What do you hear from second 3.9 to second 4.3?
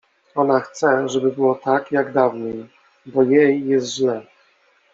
źle.